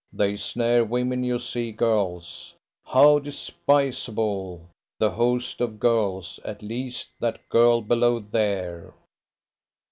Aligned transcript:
They 0.11 0.35
snare 0.35 0.83
women, 0.83 1.23
you 1.23 1.37
see 1.37 1.71
girls! 1.71 2.55
How 2.87 3.19
despicable 3.19 4.67
the 4.97 5.11
host 5.11 5.61
of 5.61 5.79
girls! 5.79 6.39
at 6.43 6.63
least, 6.63 7.11
that 7.19 7.47
girl 7.49 7.81
below 7.81 8.17
there! 8.17 8.95